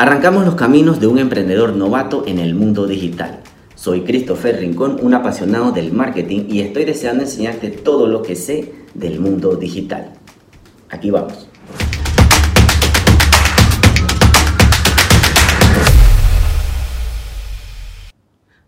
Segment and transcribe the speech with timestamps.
[0.00, 3.42] Arrancamos los caminos de un emprendedor novato en el mundo digital.
[3.74, 8.72] Soy Christopher Rincón, un apasionado del marketing y estoy deseando enseñarte todo lo que sé
[8.94, 10.14] del mundo digital.
[10.88, 11.50] Aquí vamos.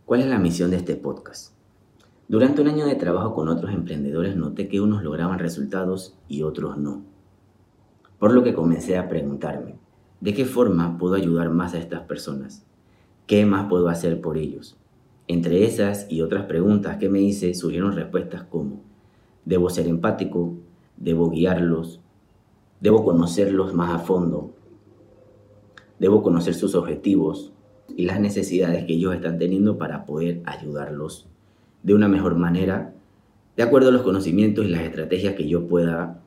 [0.05, 1.55] ¿Cuál es la misión de este podcast?
[2.29, 6.77] Durante un año de trabajo con otros emprendedores noté que unos lograban resultados y otros
[6.77, 7.05] no.
[8.19, 9.77] Por lo que comencé a preguntarme,
[10.23, 12.65] ¿De qué forma puedo ayudar más a estas personas?
[13.27, 14.77] ¿Qué más puedo hacer por ellos?
[15.27, 18.83] Entre esas y otras preguntas que me hice surgieron respuestas como,
[19.45, 20.55] debo ser empático,
[20.97, 21.99] debo guiarlos,
[22.81, 24.53] debo conocerlos más a fondo,
[25.99, 27.53] debo conocer sus objetivos
[27.89, 31.27] y las necesidades que ellos están teniendo para poder ayudarlos
[31.83, 32.95] de una mejor manera,
[33.57, 36.23] de acuerdo a los conocimientos y las estrategias que yo pueda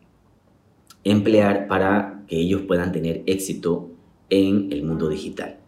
[1.05, 3.89] emplear para que ellos puedan tener éxito
[4.29, 5.59] en el mundo digital.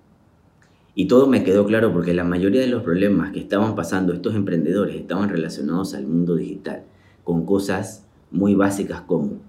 [0.95, 4.33] Y todo me quedó claro porque la mayoría de los problemas que estaban pasando estos
[4.33, 6.85] emprendedores estaban relacionados al mundo digital,
[7.23, 9.39] con cosas muy básicas como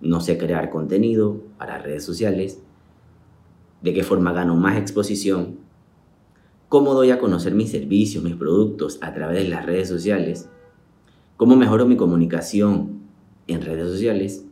[0.00, 2.62] no sé crear contenido para redes sociales,
[3.82, 5.58] de qué forma gano más exposición,
[6.70, 10.48] cómo doy a conocer mis servicios, mis productos a través de las redes sociales,
[11.36, 13.00] cómo mejoro mi comunicación
[13.46, 14.46] en redes sociales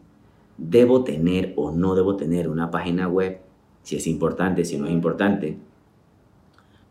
[0.58, 3.41] ¿Debo tener o no debo tener una página web?
[3.83, 5.58] Si es importante, si no es importante.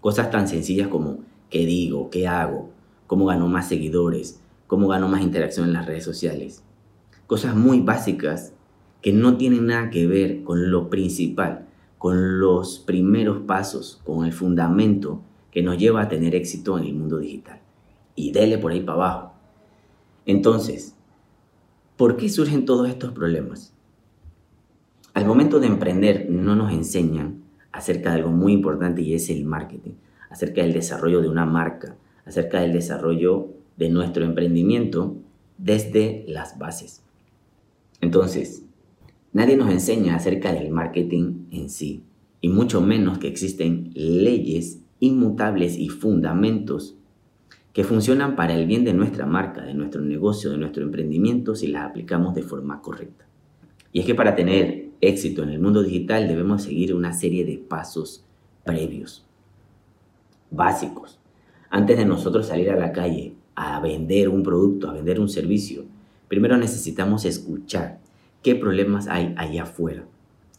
[0.01, 2.69] Cosas tan sencillas como qué digo, qué hago,
[3.07, 6.63] cómo gano más seguidores, cómo gano más interacción en las redes sociales.
[7.27, 8.53] Cosas muy básicas
[9.01, 11.67] que no tienen nada que ver con lo principal,
[11.97, 16.93] con los primeros pasos, con el fundamento que nos lleva a tener éxito en el
[16.93, 17.61] mundo digital.
[18.15, 19.33] Y dele por ahí para abajo.
[20.25, 20.95] Entonces,
[22.01, 23.75] ¿Por qué surgen todos estos problemas?
[25.13, 29.45] Al momento de emprender no nos enseñan acerca de algo muy importante y es el
[29.45, 29.91] marketing,
[30.31, 31.95] acerca del desarrollo de una marca,
[32.25, 35.15] acerca del desarrollo de nuestro emprendimiento
[35.59, 37.03] desde las bases.
[38.01, 38.63] Entonces,
[39.31, 42.01] nadie nos enseña acerca del marketing en sí,
[42.41, 46.95] y mucho menos que existen leyes inmutables y fundamentos
[47.73, 51.67] que funcionan para el bien de nuestra marca, de nuestro negocio, de nuestro emprendimiento si
[51.67, 53.25] las aplicamos de forma correcta.
[53.93, 57.57] Y es que para tener éxito en el mundo digital debemos seguir una serie de
[57.57, 58.25] pasos
[58.63, 59.25] previos,
[60.49, 61.19] básicos.
[61.69, 65.85] Antes de nosotros salir a la calle a vender un producto, a vender un servicio,
[66.27, 67.99] primero necesitamos escuchar
[68.43, 70.05] qué problemas hay allá afuera,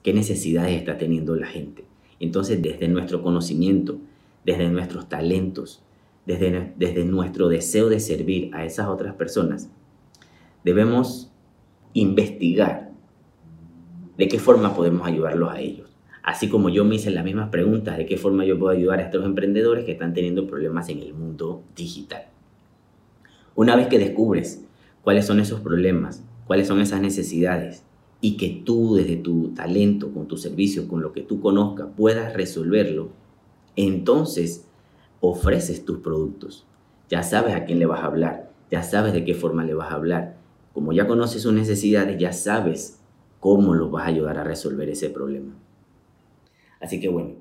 [0.02, 1.84] qué necesidades está teniendo la gente.
[2.20, 3.98] Entonces, desde nuestro conocimiento,
[4.44, 5.82] desde nuestros talentos,
[6.26, 9.70] desde, nuestro deseo de servir a esas otras personas,
[10.64, 11.32] debemos
[11.94, 12.90] investigar
[14.16, 15.90] de qué forma podemos ayudarlos a ellos.
[16.22, 19.02] Así como yo me hice las mismas preguntas de qué forma yo puedo ayudar a
[19.02, 22.26] estos emprendedores que están teniendo problemas en el mundo digital.
[23.56, 24.64] Una vez que descubres
[25.02, 27.82] cuáles son esos problemas, cuáles son esas necesidades
[28.20, 32.34] y que tú desde tu talento, con tu servicio, con lo que tú conozcas, puedas
[32.34, 33.10] resolverlo,
[33.74, 34.68] entonces
[35.22, 36.66] ofreces tus productos.
[37.08, 39.90] Ya sabes a quién le vas a hablar, ya sabes de qué forma le vas
[39.90, 40.36] a hablar.
[40.74, 43.00] Como ya conoces sus necesidades, ya sabes
[43.40, 45.54] cómo los vas a ayudar a resolver ese problema.
[46.80, 47.36] Así que bueno,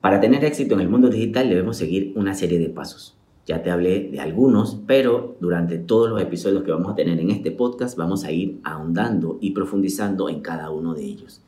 [0.00, 3.16] para tener éxito en el mundo digital debemos seguir una serie de pasos.
[3.46, 7.30] Ya te hablé de algunos, pero durante todos los episodios que vamos a tener en
[7.30, 11.40] este podcast vamos a ir ahondando y profundizando en cada uno de ellos.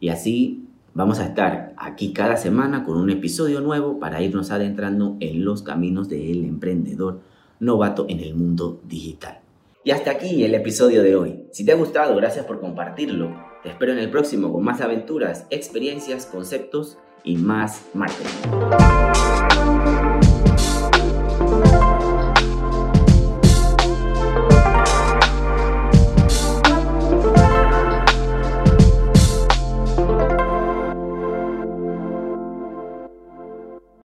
[0.00, 0.63] Y así
[0.96, 5.64] Vamos a estar aquí cada semana con un episodio nuevo para irnos adentrando en los
[5.64, 7.18] caminos del emprendedor
[7.58, 9.40] novato en el mundo digital.
[9.82, 11.46] Y hasta aquí el episodio de hoy.
[11.50, 13.34] Si te ha gustado, gracias por compartirlo.
[13.64, 19.43] Te espero en el próximo con más aventuras, experiencias, conceptos y más marketing.